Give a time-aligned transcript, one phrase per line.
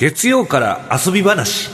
[0.00, 1.68] 月曜から遊び話。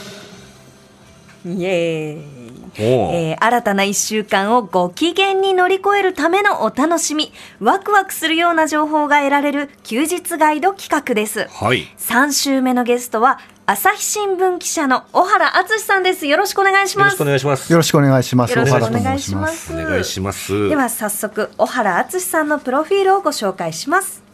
[1.44, 7.32] イエーイえー新たな1週間をご機嫌に乗り越えるためのお楽しみ。
[7.60, 11.46] ワクワクするような情報が得られる休日ガイド企画です。
[11.46, 11.86] はい。
[11.98, 16.26] 3週目のゲストは朝日新聞記者の小原敦さんです。
[16.26, 17.70] よろしくお願いしよろしますくお願いします。
[17.70, 18.50] よろしくお願いします。
[18.50, 19.46] よろしくお小原と願い申しま。
[19.46, 19.66] します。
[19.66, 20.68] すお願いします。
[20.68, 24.24] では早速小原敦さんのプロフィールをご紹介します。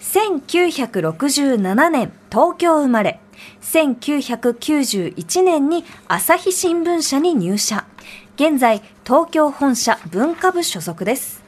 [0.00, 3.18] 1967年東京生まれ
[3.60, 7.86] 1991年に朝日新聞社に入社
[8.36, 11.42] 現在東京本社文化部所属です、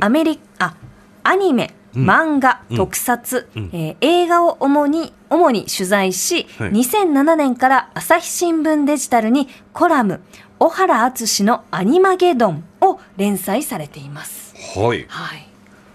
[0.00, 0.74] アメリあ
[1.22, 6.72] アニメ漫画、特撮、えー映画を主に主に取材し、はい。
[6.72, 10.20] 2007年から朝日新聞デジタルにコラム
[10.58, 14.54] 「小原敦のアニマゲドン」を連載されています。
[14.76, 15.06] はい。
[15.08, 15.48] はい、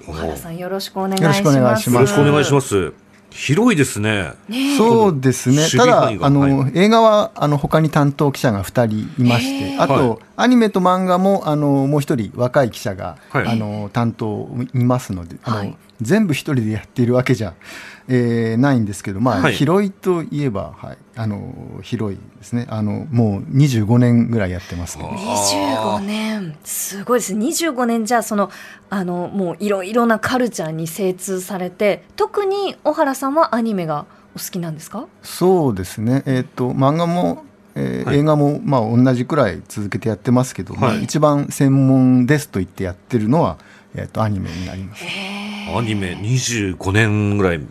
[0.07, 1.57] お小原さんよろしくお願いします。
[1.57, 2.93] よろしくお願いします
[3.31, 4.33] 広いですね。
[4.77, 5.57] そうですね。
[5.57, 13.45] 守ただあの、は映画はあの他に担当記者が2人いまして、あと、はいアニメと漫画もあのもう一人若い記者が、はい。
[13.45, 15.77] あの担当いますので、あのはい。
[16.01, 17.53] 全部一人でやっているわけじゃ、
[18.11, 19.53] えーないんですけど、まあ、はい。
[19.53, 22.65] 広いといえば、はい、あの広いですね。
[22.69, 25.09] あのもう25年ぐらいやってますけど。
[25.09, 26.57] 25年。
[26.63, 27.35] すごいです。
[27.35, 28.49] 25年じゃあその
[28.89, 35.07] あのもういろいろなカルチャーに精通されて特に小原さんはアニメがお好きなんですか？
[35.21, 37.43] そうですね、えー、と漫画も、
[37.75, 38.17] えーはい。
[38.19, 43.57] 映画も、まあ、同じくらい続けてやってますけど、まあはい一番専門ですと言ってやってるのは、
[43.93, 45.03] えー、とアニメになります。
[45.77, 47.61] アニメ25年ぐらい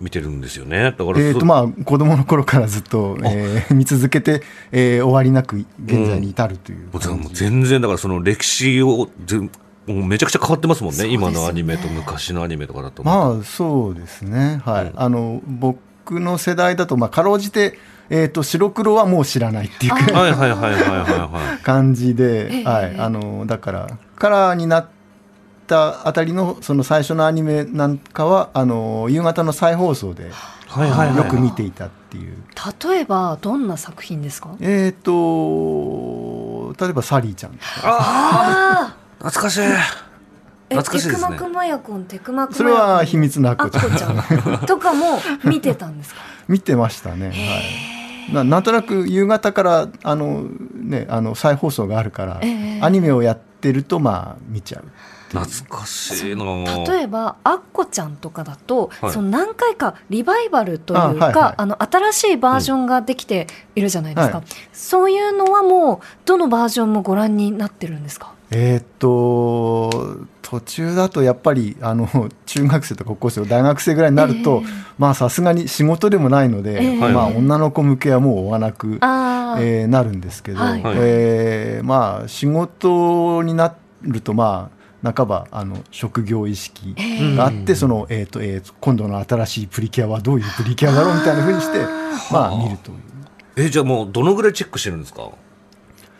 [0.00, 0.84] 見てるんですよね。
[0.84, 11.08] だからえーとまあ、子供の頃からずっと、えー 見続けて、えー終わりなく現在に至るというもう感じ、全然だからその歴史をぜもうめちゃくちゃ変わってますもんねね。
[11.08, 13.02] 今のアニメと昔のアニメとかだと。
[13.02, 14.84] まあそうですね、はい。
[14.84, 14.92] うん。
[14.94, 17.78] あの僕の世代だと、まあ、かろうじて、
[18.10, 21.58] えー、と白黒はもう知らないっていうくらいはいはいはいはいはいはい。
[21.64, 22.64] 感じで、ええ。
[22.64, 24.88] はい、あのだからカラーになっ
[25.68, 30.30] たあたりのその最初のアニメなんかはあの夕方の再放送で
[30.66, 31.16] はいはいはい。
[31.16, 32.36] よく見ていたっていう。
[32.88, 34.56] 例えばどんな作品ですか？
[34.60, 37.52] えっ、と例えばサリーちゃん。
[37.52, 39.60] とかあ懐かしい。
[39.64, 39.76] あ
[40.70, 41.28] 懐かしいですね。
[41.30, 46.20] テクマクマヤコンテクマクマそれは秘密のアッあコちゃんこちゃんとかも見てたんですか？
[46.48, 47.28] 見てましたね。
[47.28, 47.32] は
[48.30, 48.34] い。
[48.34, 50.42] ななんとなく夕方からあの、
[50.74, 52.80] ね、あの再放送があるから、ええ。
[52.82, 54.84] アニメをやってるとまあ見ちゃう
[55.28, 56.44] 懐かしいな
[56.84, 59.12] 例えば「アッコちゃん」とかだと、はい。
[59.12, 61.66] その何回かリバイバルというかあ、あはいはい。
[61.66, 64.46] の新しいバージョンができているじゃないですか、はい。
[64.72, 68.32] そういうのはもうどのバージョンもご覧になってるんですか？
[68.50, 72.08] えーっと途中だとやっぱりあの
[72.46, 74.72] 中学生とか高校生大学生ぐらいになると、ええ。
[74.98, 76.96] まあさすがに仕事でもないので、ええ。
[76.96, 80.82] まあ、はい女の子向けはもう追わなく、あー、えーなるんですけど、はい。
[80.86, 86.94] えーまあ仕事になるとまあ半ばあの職業意識
[87.36, 91.78] があって、うんその、えーとえー今度の新しいプリキュアはどういうプリキュアだろうみたいなふうにして
[92.32, 92.98] まあ見るという。
[93.56, 95.30] えじゃあもうどのぐらいチェックしてるんですか？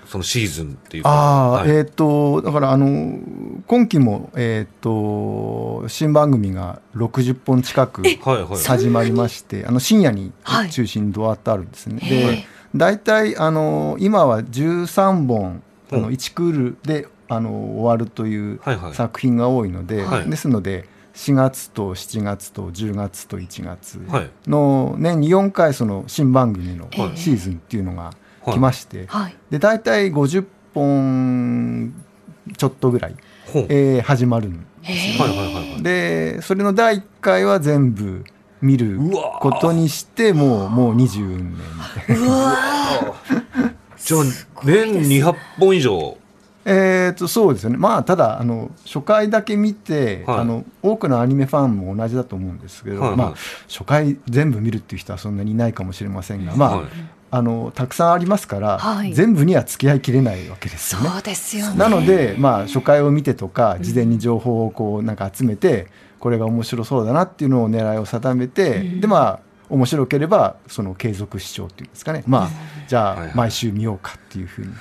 [0.07, 1.11] そのシーズンっていうか。
[1.11, 1.71] ああ、はい。
[1.71, 3.19] えっ、とだからあの
[3.67, 8.65] 今期もえっ、と新番組が60本近くはいはい。
[8.65, 11.99] 始まりまして、あの深夜にはい中心にドアってあるんですね。
[12.03, 15.63] へえで大体あの今は13本
[15.93, 16.03] あうん。
[16.03, 18.95] の1クールであの終わるというはいはい。
[18.95, 20.31] 作品が多いので、はい。
[20.31, 24.31] ですので4月と7月と10月と1月はい。
[24.47, 27.17] の年に4回その新番組のはい。
[27.17, 28.13] シーズンっていうのが
[28.45, 29.37] 来まして、はい。
[29.51, 30.45] で大体50
[30.75, 31.93] 本
[32.57, 33.15] ちょっとぐらい、
[33.55, 35.83] えー始まるんへえはいはいはいはい。
[35.83, 38.25] でそれの第1回は全部
[38.63, 38.99] 見る
[39.41, 41.57] ことにしてもうもう20年み
[42.07, 42.55] たいな。
[43.99, 44.23] じゃあ
[44.65, 46.17] 年200本以上
[46.71, 47.79] えー、とそうですよね。
[47.79, 50.39] まあただあの初回だけ見て、はい。
[50.41, 53.19] あの多くのアニメファンも同じだと思うんですけど、はいはい。
[53.19, 53.35] まあ、
[53.69, 56.87] 初回全部見るっていう人はそんなにいないかもしれませんが、まあはい。
[57.31, 59.15] あのたくさんありますから、はい。
[59.15, 61.09] 全部には付き合いきれないわけですよね。
[61.09, 61.79] そうですよね。
[61.79, 65.87] なので、まあ、初回を見てとか事前に情報をこうなんか集めて、
[66.21, 69.01] これが面白そうだなっていうのを狙いを定めて、うん。
[69.01, 72.25] でまあ面白ければその継続視聴っていうんですかね。
[72.27, 72.51] まあ
[72.89, 74.73] じゃあ毎週見ようかっていうふうに、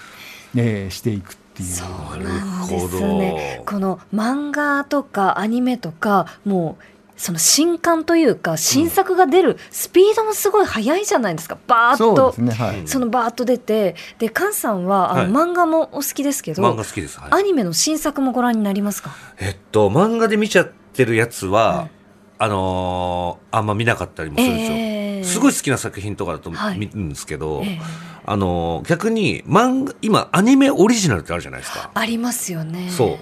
[0.55, 1.69] えーしていくっていう。
[1.69, 3.63] そうななんでするほどね。
[3.65, 6.83] この漫画とかアニメとかもう
[7.19, 11.57] その新刊というか新作が出るスピードもすごい速いじゃないですか。
[11.65, 13.95] バーッそうとですねはい、うんそのバーッと出て。
[14.19, 15.47] で菅さんはあの、はい。
[15.49, 17.29] 漫画もお好きですけど漫画好きです、はい。
[17.31, 19.09] アニメの新作もご覧になりますか？
[19.39, 21.91] えっと漫画で見ちゃってるやつは、はい。
[22.39, 24.96] あのーあんま見なかったりもするんですよ、ええ
[25.27, 26.77] すごい好きな作品とかだとはい。
[26.77, 27.79] 見るんですけど、ええ。
[28.25, 32.89] あの逆に漫画今アニメオリジナルってあるじゃないですか、ありますよね。
[32.89, 33.17] そう。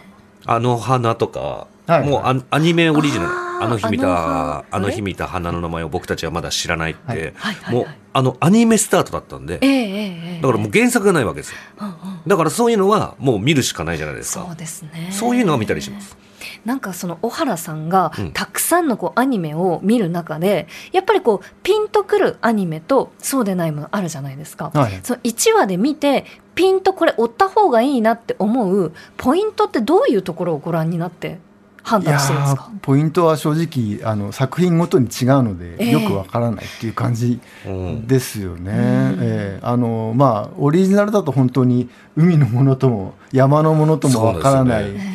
[0.45, 2.07] あの花とか、はい。
[2.07, 3.31] もうアアニメオリジナル。
[3.57, 4.63] あの日見あの花。
[4.69, 7.17] たあの日見た花の名前を僕たちはまだ知らないって、はい。
[7.17, 7.75] はいはいはい。
[7.75, 10.41] もうあのアニメスタートだったんで、ええええええ。
[10.41, 11.57] だからもう原作がないわけですよ。
[11.79, 11.95] うんうん。
[12.27, 14.45] だからそういうのはもう見るしかないじゃないですか。
[14.45, 15.09] そうですね。
[15.11, 16.17] そういうのは見たりします
[16.65, 18.31] なんかその小原さんがうん。
[18.31, 24.71] たくさんのこうアニメを見る中でやっぱりこうピンとくるアニメとそうでないものあるじゃないですか。
[24.73, 24.99] はい。
[25.03, 26.25] その1話で見て
[26.55, 31.37] ピンとこれ追った方がいいなって思うポイントってどういうところをご覧になって
[31.83, 32.71] 判断してるんですか？
[32.73, 33.51] ーポイントは正
[33.99, 35.91] 直あの作品ごとに違うので、ええ。
[35.91, 38.07] よくわからないっていう感じうん。
[38.07, 38.71] ですよね。
[38.71, 38.75] ん。
[38.75, 39.59] ええ。
[39.61, 45.11] あのまあオリジナルだと本当に海のものとも山のものともわからないそうですよ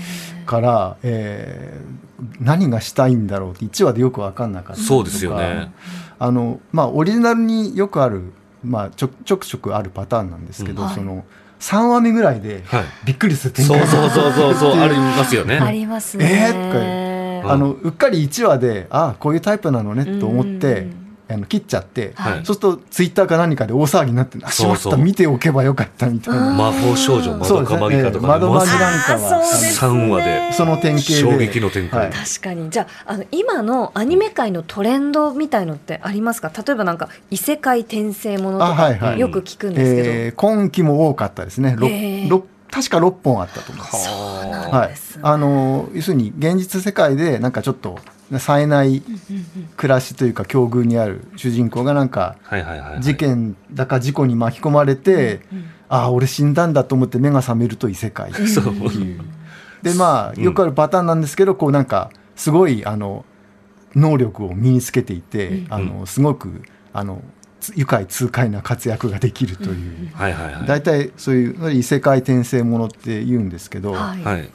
[0.50, 4.96] から、えー何がしたいんだろうって1話でよく分かんなかったりとか。
[4.96, 5.72] そうですよね。
[6.18, 10.88] あの、まあ、オリジナルによくある、まあ、ちょちょくちょくあるパターンなんですけど、うん。
[10.88, 11.24] はいその
[11.60, 12.84] 3話目ぐらいではい。
[13.06, 16.26] びっくりする展開そうそうそうそうそう ありますよあねりますね。
[16.54, 22.32] えあのうっかり1話でああこういうタイプなのねと思ってうんあの切っちゃって、はい。
[22.36, 24.92] そうするとツイッターか何かで大騒ぎになってあしまそうそう。
[24.94, 25.02] った。
[25.02, 26.52] 見ておけばよかったみたいな。
[26.52, 28.32] 魔法少女まどかマギカとかね。
[28.34, 29.36] ええ窓マギまなんかは。
[29.38, 30.52] あーそうですね3話で。
[30.52, 31.14] その典型で。
[31.14, 32.00] 衝撃の展開。
[32.00, 32.10] はい。
[32.12, 32.70] 確かに。
[32.70, 36.50] じゃああの今のアニメ界のトレンドみたいのってありますか？
[36.56, 38.98] 例えばなんか異世界転生ものとあはいはい。
[38.98, 42.30] かよく聞くんですけど、えー今期も多かったですね、ろへー。
[42.30, 44.04] ろ確か6本あったと思います。
[44.06, 44.88] そうなんはい。
[44.88, 47.98] ですね、あの要するに現実世界でなんかちょっと
[48.38, 49.02] 冴えない
[49.76, 53.02] 暮らしというか境遇にある主人公がなんかはいはいはいはい。
[53.02, 55.40] 事件だか事故に巻き込まれて、
[55.88, 58.74] ああ俺死んだんだと思って目が覚めると異世界って そう。
[58.74, 59.20] いう。
[59.82, 63.24] でまあよくあるパターンなんですけど、こうなんかすごいあの
[63.96, 65.66] 能力を身につけていて、うん。
[65.70, 66.62] あのすごく
[66.92, 67.39] あのつ
[67.76, 70.10] 愉快痛快な活躍ができるという。
[70.14, 70.66] はいはいはい。
[70.66, 74.22] 大体そういう異世界転生ものって言うんですけど、はい。
[74.22, 74.50] はい。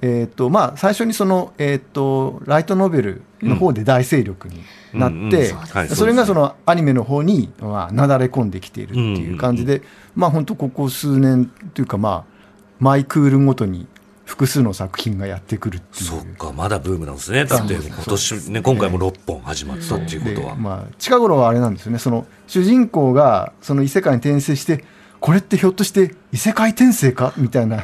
[0.00, 4.62] えーとまあ、最初にその、えー、とライトノベルの方で大勢力に
[4.92, 5.56] なって、うんうん。
[5.56, 5.88] はい。
[5.88, 9.82] それがそのアニメの方に、まあ、なだれ込んできているっていう感じで、
[10.14, 12.38] まあ本当ここ数年というかまあ
[12.78, 13.86] マイクールごとに
[14.28, 16.04] 複数の作品がやってくるっていう。
[16.04, 17.46] そっかまだブームなんですね。
[17.46, 20.54] だって今年ね今回も6本始まったっていうことは。
[20.54, 21.98] でまあ、近頃はあれなんですよね。
[21.98, 24.84] その主人公がその異世界に転生して
[25.18, 27.82] これってひょっとして異世界転生かみたいな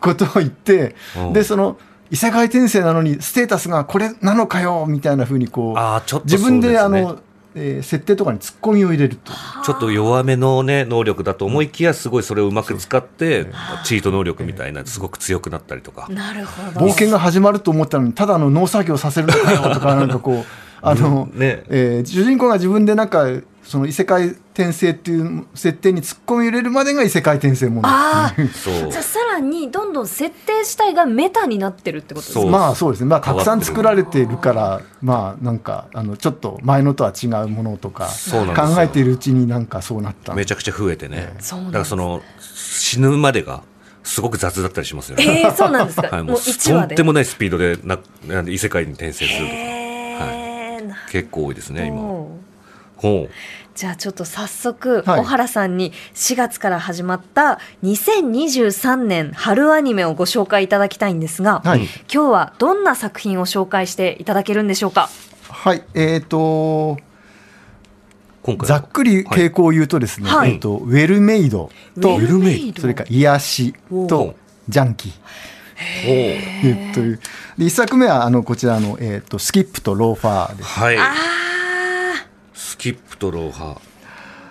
[0.00, 1.32] ことを言って、うん。
[1.32, 1.76] でその
[2.12, 7.20] 異世界転生なのにステータスがこれなのかよみたいなふうにこうああちょっと自分であの、
[7.54, 9.32] えー設定とかに突っ込みを入れると。
[9.64, 13.46] ちょっと弱めのね能力だと思いきやすごいそれをうまく使って
[13.84, 16.06] チート能力みたいなすごく強くなったりとか。
[16.08, 16.86] なるほど。
[16.86, 20.44] 冒険が始まると思ったのにただの農作業させるのかよとかなんかこう
[20.82, 21.64] あの、ね。
[21.68, 23.26] えー主人公が自分でなんか
[23.62, 27.88] その異世界転生っていう設定に突っ込み入れるまでが異世界転生もの。
[27.88, 28.90] ああ そう。
[28.90, 29.02] じゃあ
[29.40, 32.44] にどんどん設定自体がメタになってるってことですそう。
[32.44, 38.76] ねまあそうですね、まあ、たくさん作られているからまあなんかあのちょっと前のとは違うものとかそうなんですよ。
[38.76, 40.34] 考えているうちになんかそうなった。
[40.34, 41.34] めちゃくちゃ増えてね。
[41.40, 43.62] そうなんですだからその死ぬまでが
[44.02, 45.42] すごく雑だったりしますよね。
[45.44, 46.88] えー、そうなんですか、はい、もうもう1話で。
[46.88, 49.50] とんでもないスピードでななんで異世界に転生するとか。
[49.52, 52.00] へーなる結構多いですね今。
[52.96, 53.30] ほう
[53.74, 55.20] じゃあちょっと早速、はい。
[55.20, 65.08] 小原さんに4月から始まった2023年春アニメをご紹介いただきたいんですが、はい、今日はどんな作品を紹介していただけるんでしょうか？
[65.48, 66.98] はい、えっ、と
[68.42, 70.54] 今回ざっくり傾向を言うとですね、はい。
[70.54, 72.80] えっとウェルメイドとウェルメイド？
[72.82, 74.34] それから癒しおと
[74.68, 75.12] ジャンキー。
[75.12, 75.16] ほ
[76.06, 77.20] えっという。
[77.56, 80.68] で一作目はあのこちらの、えっとスキップとローファーうです。
[80.68, 80.98] はい
[82.80, 83.78] キップとローハ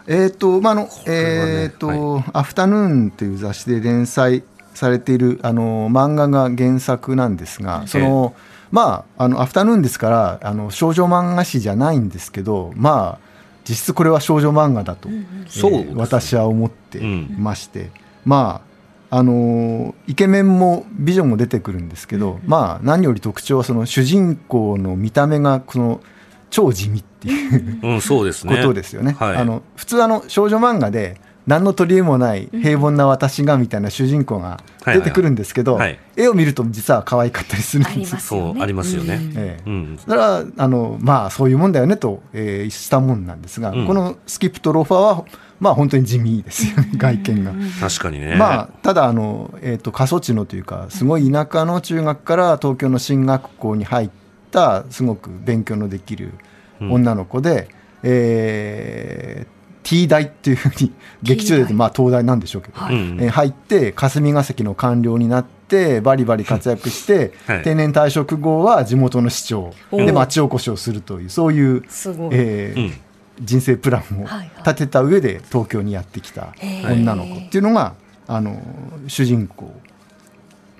[0.05, 4.43] えっとまああの、ねえっと、アフタヌーンという雑誌で連載
[4.75, 8.35] されているあの漫画が原作なんですが、その
[8.69, 13.29] まああのアフタヌーンですからあの少女漫画誌じゃないんですけど、まあ
[13.67, 15.93] 実質これは少女漫画だと、うですね。
[15.95, 17.89] 私は思ってうんまして、
[18.25, 18.61] ま
[19.09, 26.01] ああのイケメンも美女も出てくるんですけど、まあ何より特徴はその主人公の見た目がこの
[26.49, 29.15] 超地味っていううんそうですこねとですよね。
[29.19, 29.35] はい。
[29.37, 35.81] あの普通あの少女漫画で何の取り柄もない平凡な私がみたいな主人公が出てくるんですけど、はい。
[35.81, 38.53] はいはい絵を見ると実は可愛かったりするんありですますよね。
[38.53, 39.15] そうありますよね。
[39.15, 39.63] うんええ。
[39.65, 39.99] うん。
[40.05, 43.87] それはあのまあそういうもんだよねと、えーしたもんなんですが、うん。
[43.87, 45.25] このスキップとローファーは
[45.61, 47.53] まあ本当に地味ですよね外見が。
[47.79, 48.35] 確かにね。
[48.35, 54.09] まあ、ただあの、えー、と過疎地のというかすごい田舎の中学から東京の進学校に入っ
[54.51, 56.33] たすごく勉強のできる
[56.79, 57.69] 女の子で、
[58.03, 60.91] えー T 大っていうふうに
[61.23, 62.95] 劇中で言うとまあ東大なんでしょうけど、はい。
[62.95, 67.63] うんえー入って霞が関の官僚になってバリバリ活躍して、 はい。
[67.63, 71.83] 定年退職後は地元の市長で町おこしをするというそういう。
[72.31, 72.93] えーうん。
[73.41, 74.27] 人生プランを
[74.65, 76.49] 立てた上で東京にやってきた
[76.91, 77.93] 女の子っていうのが
[78.27, 78.61] あの
[79.07, 79.73] 主人公。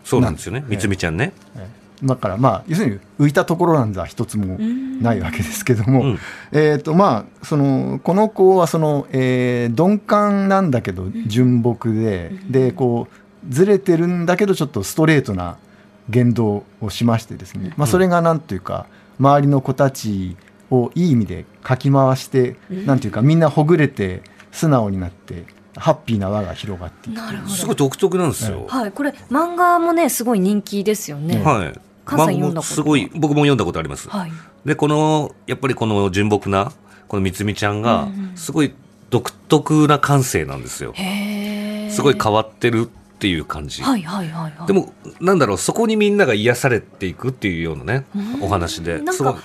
[0.04, 0.66] そうなんですよね。
[0.68, 1.32] みつみちゃんね
[2.04, 4.58] だからまあ要するに浮いたところなんざ一つも
[5.02, 6.20] ないわけですけども、うん。
[6.52, 15.58] えーとまあ、そのこの子はその、えー鈍感なんだけど純朴で、でこうずれてるんだけどちょっとストレートな
[16.10, 18.88] 言動をしましてですね、まあ、それがなんというか
[19.20, 20.36] 周りの子たち
[20.72, 27.50] をいい意味でかき回して、なんていうかみんなほぐれて素直になってハッピーな輪が広がっていく。
[27.50, 28.66] すごい独特なんですよ。
[28.68, 31.42] はい、これ漫画もねすごい人気ですよね。
[31.44, 34.10] はい関西読んだことすごい僕も読んだことあります。
[34.10, 34.32] はい。
[34.66, 36.72] でこのやっぱりこの純朴な
[37.08, 38.74] このみつみちゃんがすごい
[39.10, 40.94] 独特な感性なんですよ。
[40.94, 41.90] へえ。
[41.92, 42.86] すごい変わってるっ
[43.20, 44.68] ていう感じ、はいはいはいはい。
[44.68, 48.06] でもなんだろうそこにみんなが癒されていくっていうようなね
[48.42, 49.36] お話ですごい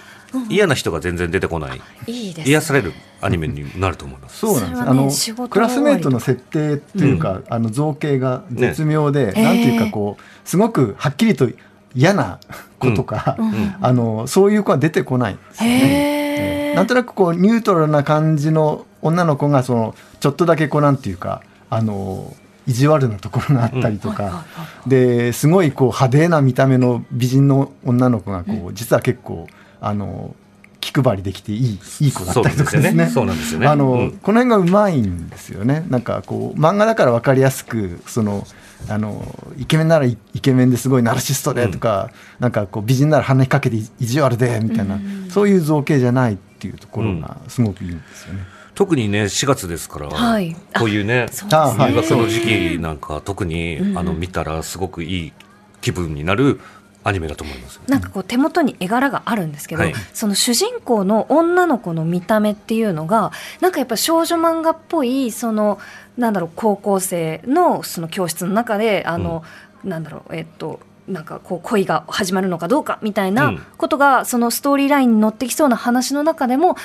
[0.48, 2.44] 嫌な人が全然出てこないいいね。
[2.46, 4.38] 癒されるアニメになると思います。
[4.38, 4.76] そうなんで
[5.10, 11.48] す、ねあのクラスメートの設定っていうか、あの造形が絶妙で、ねなんていうかこうすごくはっきりと
[11.94, 12.38] 嫌な
[12.78, 13.36] 子とか、
[13.80, 16.72] あのそういう子は出てこないんですよね。
[16.74, 22.34] なんとなくこうニュートラルな感じの女の子がそのちょっとだけこうなんていうかあの
[22.66, 24.22] 意地悪なところがあったりとか。
[24.24, 24.44] は
[24.86, 29.46] ですごいこう派手な見た目の美人の女の子がこう実は結構
[29.80, 30.34] あの
[30.80, 33.06] 気配りできていいいい子だったりとかですね。
[33.06, 33.66] そうなんですよね。
[33.66, 34.12] あの、うん。
[34.12, 35.84] この辺がうまいんですよね。
[35.88, 38.46] なんかこう漫画だから分かりやすくその
[38.88, 39.24] あの
[39.58, 44.98] イケメンならイイケメンですごいナルシストでとか、なんかこう美人なら鼻にかけて意地悪でみたいな、
[45.30, 48.44] そういう造形じゃないっていうところがすごくいいんですよね。
[48.74, 50.56] 特にね4月ですから、はい。
[50.72, 51.56] あこういうねそうですね。
[51.56, 52.40] あはい入学の時
[52.74, 55.32] 期なんか特に、あの見たらすごくいい
[55.80, 56.60] 気分になる
[57.04, 57.82] アニメだと思いますよ。
[57.86, 59.94] なんかこう手元に絵柄があるんですけど、はい。
[60.12, 65.78] その主人公の女の子の見た目っていうのがなんかやっぱ少女漫画っぽいその
[66.16, 69.42] なんだろう高校生のその教室の中であの、
[69.82, 73.34] なんだろうえっとなんかこう恋が始まるのかどうかみたいうん。
[73.34, 76.76] なことがそのストーリーラインに乗ってきそうな話の中でも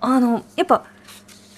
[0.00, 0.84] あのやっぱ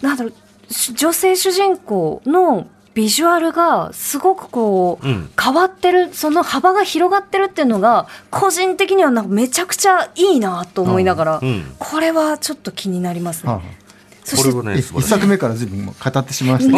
[0.02, 5.30] なんだろうし女性主人公のビジュアルがすごくこう、うん。
[5.42, 11.74] 変わってるその幅が広がってるっていうのが個人的にはなんかめちゃくちゃいいなと思いながら、うん。
[11.80, 13.78] これはちょっと気になりますね。
[14.32, 16.72] はあそね素晴一らしい作目から随分語ってしまいました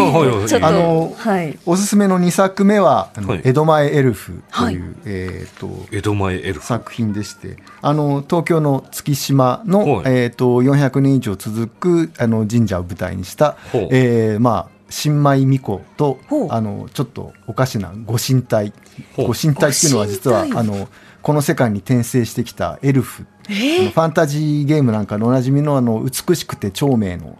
[0.56, 1.58] けど、あのはい。
[1.64, 3.40] おすすめの2作目は「あのはい。
[3.44, 4.94] 江戸前エルフ」という、はい。
[5.04, 6.66] えー、と江戸前エルフ。
[6.66, 10.04] 作品でしてあの東京の月島の、はい。
[10.06, 13.56] えー、と400年以上続くあの神社を舞台にした
[13.90, 16.18] えーまあ、新米巫女と
[16.50, 18.72] あのちょっとおかしなご神体。
[19.14, 19.26] ほう。
[19.28, 20.88] ご神体っていうのは実はあの
[21.22, 27.38] この世界に転生してきたエルフあのファンタジーゲームなんかのおなじみのあの美しくて長命の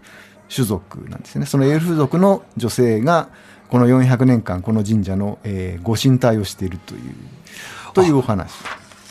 [0.54, 1.46] 種族なんですよね。
[1.46, 3.28] そのエルフ族の女性が
[3.68, 7.00] この400年間この神社の、えーご神体をしているという
[7.94, 8.52] というお話。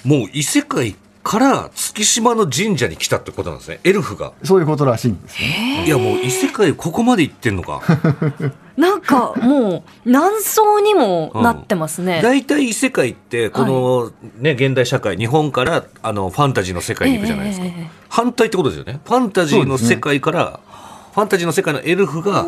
[0.03, 3.79] もう異世界から月島の神社に来たってことなんですね。
[3.83, 4.33] エルフが。
[4.43, 5.85] そういうことらしいんですよね。
[5.85, 7.81] いやもう異世界ここまで行ってんのか。
[8.77, 12.21] なんかもう何層にもなってますね。
[12.21, 19.01] 大体異世界ってこの、ね現代社会日本からあのファンタジーの世界に行くじゃないですか、ええ反対ってことですよね。
[19.03, 20.61] ファンタジーの世界から、
[21.13, 22.45] ファンタジーの世界のエルフが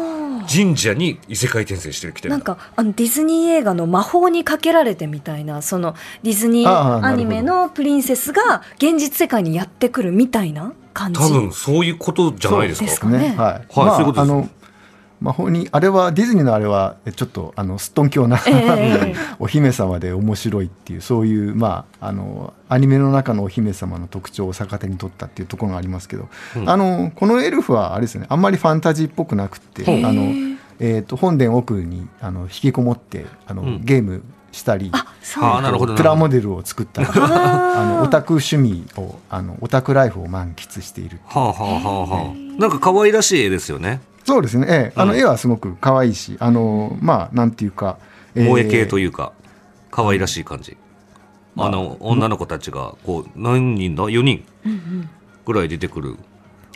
[0.47, 11.19] 神社に異世界転生してきてるなんかあのディズニー映画の魔法にかけられてみたいなそのディズニーアニメのプリンセスが現実世界にやってくるみたいな感じ。
[11.19, 12.85] 多分そういうことじゃないですか。
[12.85, 13.17] ですかね。
[13.17, 13.35] はい。
[13.35, 14.49] はいまあそういうことですあの
[15.19, 26.69] 魔法にあれはディズニーのあれはえちょっとあのすっとんきょうな、ええ お姫様で面白いっていうそういうまああのアニメの中のお姫様の特徴を逆手に取ったっていうところがありますけど、うん。
[26.69, 30.21] あのこのエルフはあれですねあんまりファンタジーっぽくなくてへえあの、
[30.79, 30.99] え。
[30.99, 33.85] ー、と本殿奥にあの引きこもってあの、うん。
[33.85, 34.21] ゲーム
[34.51, 34.89] したり。
[34.93, 35.43] あそう。
[35.43, 42.61] ああなるほどプラモデルを作ったり あのオタク趣味をあのオタクライフを満喫しているはあはあはあはあ。
[42.61, 47.97] なんか可愛らしい絵ですよねそうですね、ええ、あのうん絵はすごく可愛いし、あのまあなんていうか、
[48.35, 49.31] えー萌え系というか
[49.89, 50.75] 可愛らしい感じ、
[51.55, 54.43] まああの女の子たちがこう何人だ？4人。
[55.47, 56.17] ぐらい出てくる。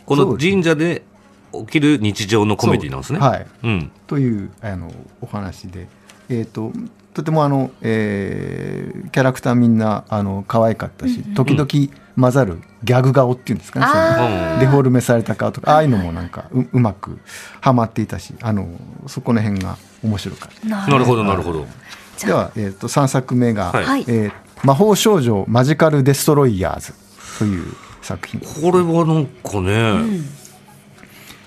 [0.06, 1.04] この神社で
[1.52, 3.18] 起きる日常のコメディなんですね。
[3.18, 3.92] はい、うん。
[4.06, 4.90] というあの
[5.20, 5.88] お話で、
[6.30, 6.72] えー、と
[7.12, 11.68] とてもあの、えーキャラクターみんなあの可愛かったし、時々
[12.18, 17.18] 混ざるギャグ顔っていうんですかね、デフォルメされた顔とかああいうのもなんかううまく
[17.60, 18.68] はまっていたしあの
[19.06, 20.68] そこの辺が面白かった。
[20.68, 21.66] ななるほどなるほど。
[22.16, 23.84] じゃあでは、えー、と3作目が、はい。
[23.84, 24.04] はい。
[24.08, 24.32] えー
[24.64, 26.94] 魔法少女マジカル・デストロイヤーズ」
[27.38, 30.20] という作品これはなんかね、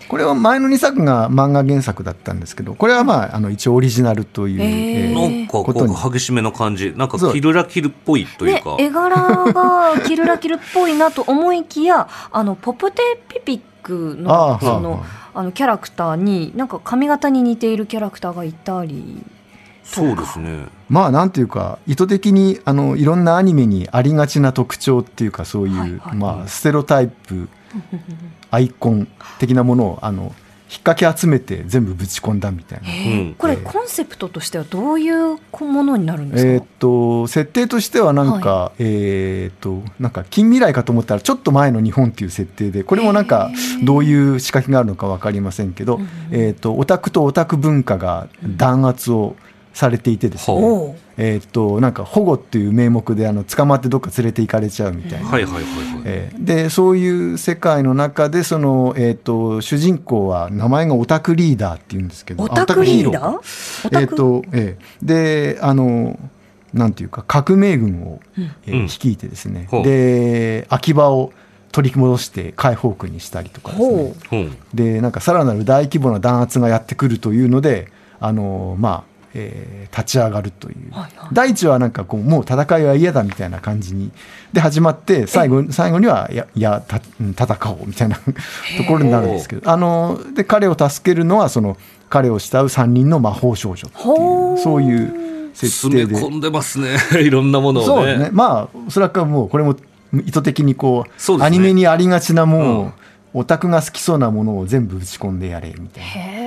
[0.07, 5.13] これは前の2作が漫画原作だったんですけどこれはまああの一応オリジナルという、えー。
[5.13, 19.21] なんかここと激しめの感じなんかキルラキルっぽいというねか、、絵柄がキルラキルっぽいなと思いきやあのポプテピピックのそのはあのキャラクターになんか髪型に似ているキャラクターがいたり
[19.83, 27.49] そうですねまあなんていうか意図的にあのいろんなアニメにありがちな特徴っていうかそういう、はいはいまあ、ステロタイプ
[28.55, 29.07] アイコン
[29.39, 30.33] 的なものをあの
[30.67, 32.89] 引っ掛け集めて全部ぶち込んだみたいな。
[32.89, 32.91] う
[33.23, 33.35] ん。
[33.37, 43.51] これコンセプトとしてはどういうものになるんですか、えーっと設定としてはなんか、えーっとなんか近未来かと思ったらちょっと前の日本っていう設定でこれもなんか
[43.83, 45.99] どういう仕掛けがあるのか分かりませんけど、
[46.31, 49.35] えーっとオタクとオタク文化が弾圧を
[49.73, 55.27] されていてですね、うえーっとなんか保護っていう名目であの捕まってどっか連れて行かれちゃうみたいな。
[55.27, 62.43] はいはいはいはい、えーでそういう世界の中でその、えー、と主人公は名前がオタクリーダーっていうんですけど。
[62.43, 66.19] オタクリーダあーオえータク、とえーであの
[66.73, 68.19] なんていうか革命軍を、
[68.67, 68.85] えーうん。
[68.87, 69.83] 率いてですね、ほう。
[69.83, 71.31] で秋葉を
[71.71, 74.15] 取り戻して解放区にしたりとかですね。
[74.29, 74.39] ほう。
[74.41, 74.43] う。
[74.43, 77.87] んでなんかさらなる大規模な弾圧がやってくるというので
[78.19, 81.29] あのまあえー立ち上がるという、はいはい。
[81.31, 84.11] 第一はなんかこうもう戦いは嫌だみたいな感じに。
[84.51, 88.23] で始まって最後最後にはいやいやたうん戦おうみたいなと
[88.87, 89.71] ころになるんですけど。
[89.71, 91.77] あので彼を助けるのはその
[92.09, 96.15] 彼を慕う3人の魔法少女っていうそういう設定で。
[96.15, 96.97] 詰め込んでますね。
[97.21, 97.87] いろんなものをね。
[97.87, 98.29] そうね。
[98.33, 99.75] まあおそらくはもうこれも
[100.25, 101.45] 意図的にこうね。
[101.45, 102.93] アニメにありがちなものを、うん。
[103.37, 106.44] オタクが好きそうなものを全部打ち込んでやれみたいな。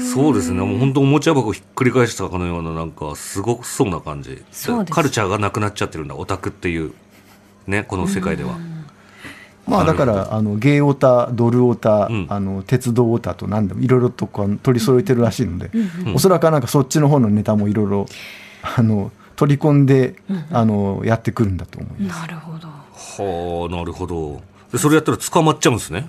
[0.00, 0.60] そうですね。
[0.60, 4.42] もう本当おもちゃ箱ひっくり返したかのようななんかすごくそうな感じ。
[4.50, 4.94] そうです。
[4.94, 6.14] カルチャーがなくなっちゃってるんだ。
[6.14, 6.92] オタクっていう。
[7.66, 8.58] ねこの世界では。
[9.66, 12.26] まあだからあのゲーオタドルオタ、うん。
[12.28, 15.70] あの鉄道オタと何でもいろいろとこう取り揃えてるらしいので、
[16.06, 18.06] うんおそらくはなんかそっちの方のネタもいろいろ
[18.62, 20.14] あの取り込んで、
[20.50, 22.20] あのやってくるんだと思います。
[22.20, 22.68] なるほど。
[22.68, 24.40] はあなるほど。
[24.72, 26.08] でそれやったら捕まっちゃうんですね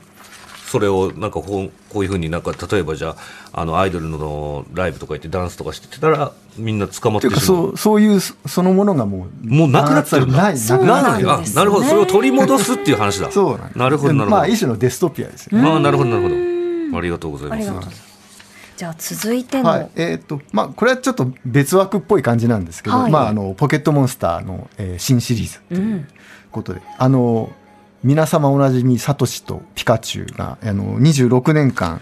[0.68, 3.16] それをなんかこうこういうふうになんか例えばじゃ
[3.54, 10.38] ああのアイドルのライブとか行ってダンスとかしてたらみんな捕まってしまうそうそういうそそのものがもうもうなくなってるんだ。
[10.38, 11.24] ないなくなね。
[11.26, 11.86] あなるほど。
[11.86, 13.32] それを取り戻すっていう話だ。
[13.32, 13.78] そうなんです。
[13.80, 15.70] なるほどなるほど、まあ一種のデストピアですよね。
[15.70, 16.98] ああなるほどなるほど。
[16.98, 17.60] ありがとうございます。
[17.60, 18.08] ありがとうございます。
[18.78, 19.90] じゃあ続いての、はい。
[19.96, 23.12] えーっとまあ、これはちょっと別枠っぽい感じなんですけど、はい。
[23.12, 26.08] まあ、あのポケットモンスターの、えー新シリーズという
[26.52, 27.52] ことで、あの
[28.04, 32.00] 皆様おなじみサトシとピカチュウがあの26年間、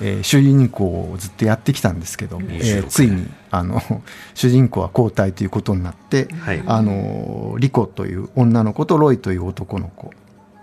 [0.00, 3.80] えー主人公をずっとやってきたんですけど、えー26ついにあの
[4.34, 6.62] 主人公は交代ということになって、はい。
[6.66, 10.12] あのリコという女の子とロイという男の子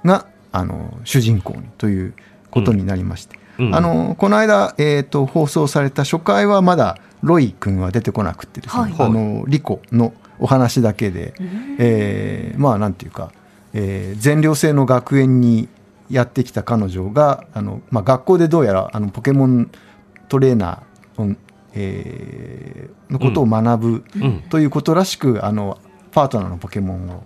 [0.04, 2.14] があの主人公にという
[2.50, 3.76] ことになりまして、うん。
[3.76, 8.96] あのこの間、えー、と放送された初回はまだロイ君は出てこなくてですね、はい。
[8.98, 11.34] あのリコのお話だけで、
[11.78, 13.32] えーまあなんていうか、
[13.74, 15.68] えー全寮制の学園に
[16.10, 19.70] やってきた彼女があの、まあ、学校でどうやらあのポケモン
[20.28, 21.36] トレーナーの,、
[21.74, 24.42] えーのことを学ぶうん。
[24.50, 25.78] ということらしく、あの
[26.12, 27.24] パートナーのポケモンを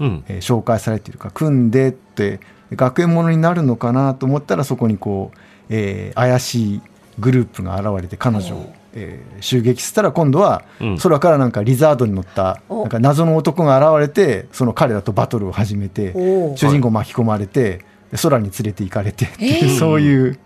[0.00, 0.24] うん。
[0.28, 2.40] えー紹介されているか組んでって
[2.72, 5.38] 学園ものになるのかなと思ったらそこにこう、
[5.70, 6.82] えー怪しい
[7.18, 10.98] グループが現れて彼女を、えー襲撃したら今度はうん。
[10.98, 12.80] 空からなんかリザードに乗ったお。
[12.80, 16.12] なんか謎の男が現れてその彼らとバトルを始めて
[16.56, 19.78] 主人公巻き込まれてで空に連れて行かれてっていうえー。
[19.78, 20.38] そういう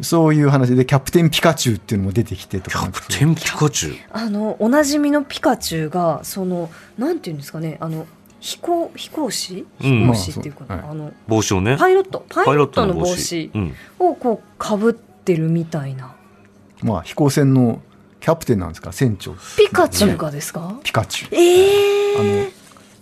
[0.00, 3.96] そういう話でキャプテンピカチュウっていうのも出てきてとキかャプテンピカチュウ？
[4.12, 8.06] あのおなじみのピカチュウがそのなんていうんですかねあの
[8.40, 9.66] 飛行飛行士？
[9.82, 10.00] うん。
[10.02, 11.76] 飛行士っていうかな、まああの帽子をね。
[11.76, 12.24] パイロット？
[12.28, 13.50] パイロットの帽子。
[13.52, 13.74] うん。
[13.98, 16.14] をこうかぶってるみたいな
[16.82, 17.80] まあ飛行船の
[18.20, 19.34] キャプテンなんですか船長。
[19.56, 21.34] ピカチュウがですか、ピカチュウ。
[21.34, 22.50] えあえの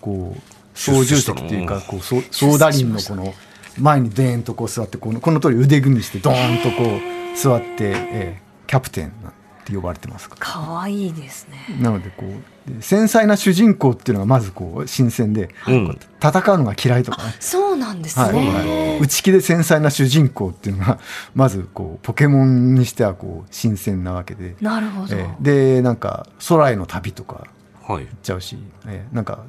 [0.01, 0.41] こう
[0.79, 3.35] 操縦席っていうかこうソソーダリンのこの
[3.79, 9.33] 前にデーンとこう座ってこのこの通り腕組みしてドーンとこう座って、えーキャプテンな
[9.67, 10.47] って呼ばれてますから。
[10.47, 11.77] かわいいですね。
[11.81, 15.99] なのでこうで繊細な主人公っていうのがまずこう新鮮で、うん。
[16.23, 17.35] 戦うのが嫌いとかね。
[17.41, 18.35] そうなんですはい。
[18.35, 21.01] ね、内気で繊細な主人公っていうのが
[21.35, 27.49] まずこうポケモンにしてはこう新鮮なわけで、なるほど、えーでなんか空への旅とか
[27.83, 28.05] はい。
[28.05, 29.41] 行っちゃうし、えーなんか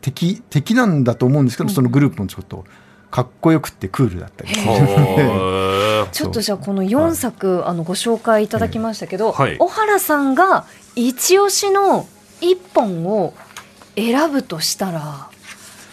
[0.00, 2.64] 敵敵なんだと思うんですけど、そのグループもちょっと
[3.10, 4.74] かっこよくってクールだったり、は
[6.16, 9.58] ちょっとじゃあこの4作、あのご紹介いただきましたけど、はい。
[9.58, 12.06] 小原さんが一押しの
[12.40, 13.34] 1本を
[13.96, 15.28] 選ぶとしたら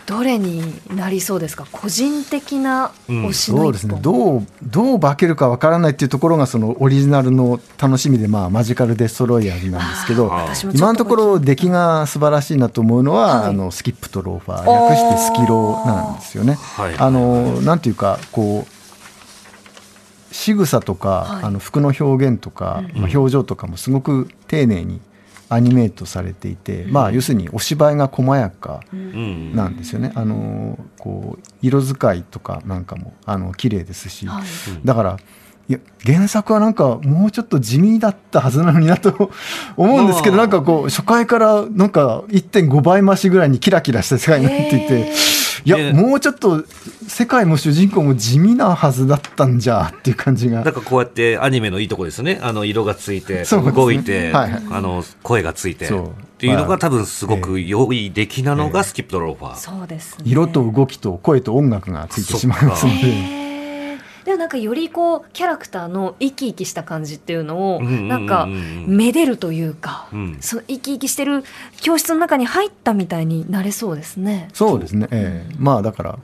[0.06, 0.62] どれに
[0.96, 1.66] なりそうですか？
[1.70, 4.02] 個人的な推しのそうです1本、ね。
[4.02, 10.32] どうどう化けるかわからないっていうところがそのオリジナルの楽しみで、まあ、マジカルデストロイヤーズなんですけど
[10.74, 13.50] 今のところ出来が素晴らしいなと思うのは、はい。
[13.50, 14.90] あのスキップとローファー。
[14.90, 16.54] 略してスキローなんですよね。
[16.54, 16.96] はい。
[16.98, 18.83] あのなんていうかこう
[20.34, 21.44] 仕草とか、はい。
[21.46, 25.00] あの服の表現とか、まあ、表情とかもすごく丁寧に
[25.48, 29.56] アニメートされていて、まあ要するにお芝居が細やかうん。
[29.56, 30.12] なんですよね。
[30.16, 34.44] あのこう色使いとかなんかもあの綺麗ですし、はい。
[34.84, 35.18] だから
[35.70, 39.32] いや原作はなんかもうちょっと地味だったはずなのになと
[39.78, 40.48] 思うんですけどまあ。
[40.48, 44.94] なんかこう初回からなんか1.5倍増しぐらいにキラキラした世界になっていて。
[45.02, 46.64] へいやねもうちょっと
[47.08, 50.64] 世界も主人公も地味なはずだったんじゃっていう感じが。
[50.64, 52.40] なんかこうやってアニメのいいとこですね。
[52.42, 54.64] あの色がついて、動いて、はいはい。
[54.72, 55.90] あの声がついて、っ
[56.38, 59.56] ていうのが多分すごく良い出来なのがスキップとローファー。
[59.56, 60.24] そうですね。
[60.26, 63.53] 色と動きと声と音楽がついてしまいますので。
[64.26, 70.38] でもなんかよりこうキャラクターの生き生きした感じっていうのをなんかめでるというか、うん。
[70.40, 71.44] その生き生きしてる
[71.82, 74.50] 教室の中に入ったみたいになれそうですね。
[74.54, 75.56] そうですね、ええ。
[75.58, 76.20] まあだから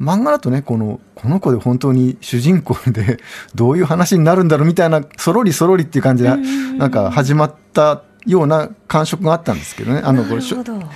[0.00, 3.18] 漫画だとねこのこの子で本当に主人公で
[3.54, 6.30] どういう話になるんだろうみたいなそろりそろりっていう感じで
[6.76, 10.00] なんか始まったような感触があったんですけどね。
[10.04, 10.86] あのこれしょなるほど。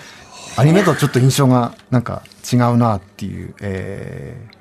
[0.56, 4.57] アニメとちょっと印象がなんか違うなっていう、えー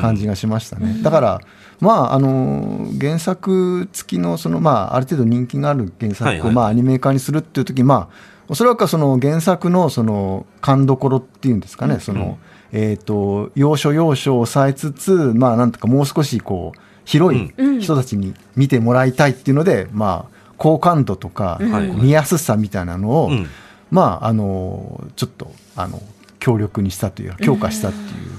[0.00, 1.40] 感じがしましたね、だから
[1.80, 6.50] まああの原作付きのそのまあある程度人気がある原作はいはい。
[6.50, 12.38] をまあアニメ化にするっていう時まあおそらくはその原作のその勘どころっていうんですかね、その
[12.72, 17.80] えっ、と要所要所を抑えつつまあなんとかもう少しこう広いうん。
[17.80, 21.58] 人たちに見てもらいたいっていうので、まあ好感度とか
[22.02, 23.46] 見やすさみたいなのを、うん。
[23.90, 26.02] まああのちょっとあの
[26.38, 28.38] 強力にしたというか強化したっていう。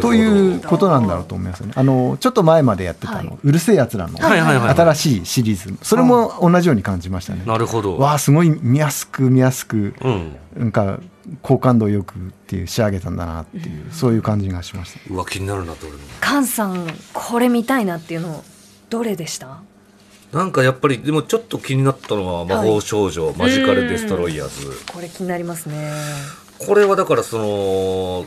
[0.00, 1.72] ということなんだろうと思いますよね。
[1.74, 7.42] あのちょっと前までやってたあの、はうるせえやつらのはいはいはい新しいシリーズ、それも同じように感じましたね。
[7.44, 7.98] なるほど。
[7.98, 10.36] わあすごい見やすく見やすくうん。
[10.56, 11.00] なんか
[11.42, 15.00] 好感度よくっていう仕上げたんだなっていう、そういう感じがしました。
[15.12, 15.98] うわ、気になるなと俺も。
[16.20, 18.44] カンさんこれ見たいなっていうの
[18.88, 19.58] どれでした？
[20.32, 24.92] なんかやっぱり、でもちょっと気になったのは、魔法少女、マジカルデストロイヤーズ。
[24.92, 25.90] これ気になりますね。
[26.58, 28.26] これはだからその、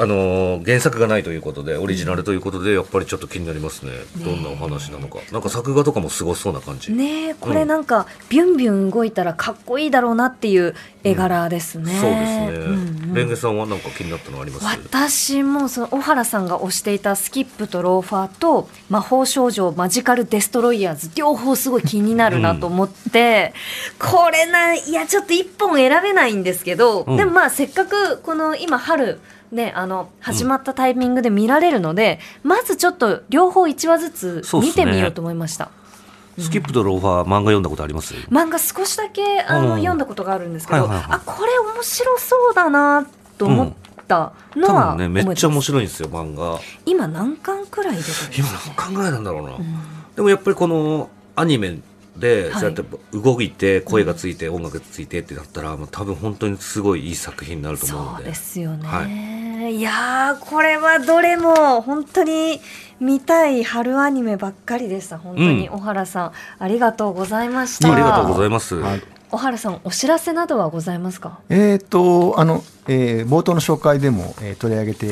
[0.00, 3.92] あの原作がないということでオリジナルということでやっぱりちょっと気になりますね。
[4.24, 5.18] どんなお話なのか。
[5.30, 10.74] なんか作画とかもすごそうな感じ、ねえこれなんかビュンビュン動いたらかっこいいだろうなっていう
[11.04, 11.92] 絵柄ですね。
[11.92, 13.14] そうですね、うんうん。
[13.14, 14.64] レンゲさんはなんか気になったのあります？
[14.64, 23.52] 私もその小原さんが推していたスキップとローファーと魔法少女マジカルデストロイヤーズ両方すごい気になるなと思って、
[23.98, 27.16] これないやちょっと一本選べないんですけど、うん。
[27.16, 29.20] でもまあせっかくこの今春
[29.52, 35.70] ねあの始まったタイミングで見られるので、まずちょっと両方1話ずつ見てみようと思いました。
[36.38, 38.14] スキップとローファー漫画読んだことあります？
[38.30, 39.80] 漫画少しだけあの、うん。
[39.80, 41.06] 読んだことがあるんですけど、はいはいはい。
[41.10, 43.72] あこれ面白そうだなと思っ
[44.08, 46.58] たの多は分ねめっちゃ面い白いんですよ漫画。
[46.86, 49.64] 今何巻くらいです今か何考えなんだろうな、うん。
[50.16, 51.78] でもやっぱりこのアニメ
[52.16, 52.60] ではい。
[52.60, 59.80] そうやって動いて声がついて音楽がついてってなったら、まあ多分本当にすごいいい作品になると思うのそうでですよね、、はい。
[59.80, 62.60] やーこれはどれも本当に
[63.00, 65.74] 見たい春アニメばっかりでした本当に、うん。
[65.74, 67.92] 小原さんありがとうございました。
[67.92, 69.02] ありがとうございます、はい。
[69.30, 71.40] 小原さんお知らせなどはございますか？
[71.48, 75.08] えー、とあの、えー冒頭の紹介でも、えー取り上げて、え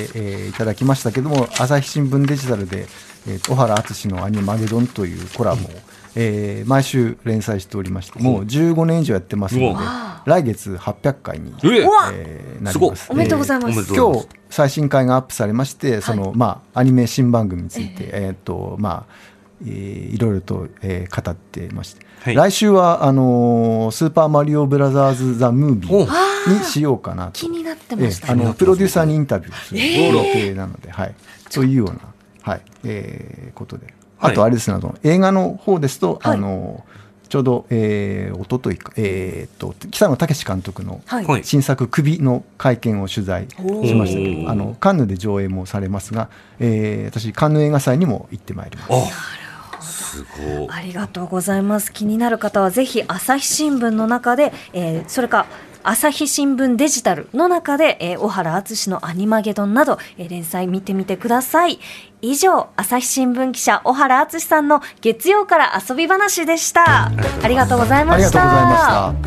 [0.47, 2.87] ーいただきましたけども朝日新聞デジタルで、
[3.27, 5.71] えー小原敦の「アニマゲドン」というコラムを、
[6.17, 9.87] えー毎週連載しておりましてもう15年以上やってますので
[10.27, 13.07] 来月800回に、えーなります。
[13.11, 13.73] おめでとうございます。
[13.73, 14.29] おめでとうございます。
[14.29, 18.33] 今日最新回がアップされましてその、まあ、アニメ新番組について、えー。
[18.35, 19.15] っとまあ
[19.63, 22.35] えーいろいろと、えー語ってまして、はい。
[22.35, 27.33] 来週はあのースーパーマリオブラザーズ・ザ・ムービおーにしようかなと。
[27.33, 31.15] 気になってえました、えあのプロデューサーにインタビューするええ予定なので、はい、
[31.49, 31.99] そういうような、
[32.43, 32.63] はい。
[32.85, 36.35] えーことであとあれですね、あの映画の方ですと、はい。
[36.35, 36.85] あの
[37.29, 41.25] ちょうど、えー、一昨日か、えー、と北野武監督のはい。
[41.25, 41.45] はい。
[41.45, 46.29] 新作「首」の会見を取材しましたけおーどあのカンヌで上映もされますが、
[46.59, 48.89] えー私カンヌ映画祭にも行ってまいります。
[48.91, 50.69] あすごい。
[50.71, 51.93] ありがとうございます。
[51.93, 55.47] 気になる方はぜひ朝日新聞の中で、えーそれか
[55.83, 61.79] 朝日新聞デジタルの中で、えー小原敦のアニマゲドンなど、えー連載見てみてください。
[62.23, 67.07] 以上、朝日新聞記者小原敦さんの月曜から遊び話でした。
[67.07, 69.15] ありがとうございましりがとうございま。
[69.17, 69.25] し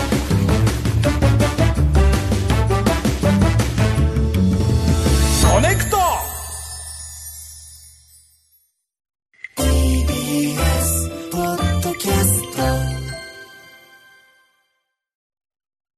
[0.00, 0.05] た。